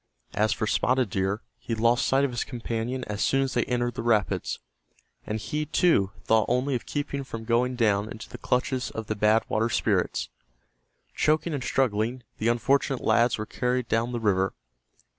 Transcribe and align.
As 0.33 0.51
for 0.51 0.65
Spotted 0.65 1.11
Deer, 1.11 1.43
he 1.59 1.75
lost 1.75 2.07
sight 2.07 2.25
of 2.25 2.31
his 2.31 2.43
companion 2.43 3.03
as 3.03 3.21
soon 3.23 3.43
as 3.43 3.53
they 3.53 3.65
entered 3.65 3.93
the 3.93 4.01
rapids, 4.01 4.57
and 5.27 5.39
he, 5.39 5.67
too, 5.67 6.09
thought 6.23 6.47
only 6.49 6.73
of 6.73 6.87
keeping 6.87 7.23
from 7.23 7.43
going 7.43 7.75
down 7.75 8.09
into 8.09 8.27
the 8.27 8.39
clutches 8.39 8.89
of 8.89 9.05
the 9.05 9.15
Bad 9.15 9.43
Water 9.47 9.69
Spirits. 9.69 10.29
Gasping, 11.09 11.13
choking 11.13 11.53
and 11.53 11.63
struggling, 11.63 12.23
the 12.39 12.47
unfortunate 12.47 13.01
lads 13.01 13.37
were 13.37 13.45
carried 13.45 13.87
down 13.87 14.11
the 14.11 14.19
river. 14.19 14.55